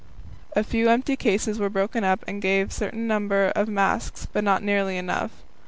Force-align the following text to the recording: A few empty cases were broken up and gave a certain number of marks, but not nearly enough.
A 0.55 0.63
few 0.63 0.89
empty 0.89 1.15
cases 1.15 1.59
were 1.59 1.69
broken 1.69 2.03
up 2.03 2.23
and 2.27 2.41
gave 2.41 2.69
a 2.69 2.73
certain 2.73 3.05
number 3.05 3.49
of 3.55 3.67
marks, 3.67 4.25
but 4.33 4.43
not 4.43 4.63
nearly 4.63 4.97
enough. 4.97 5.29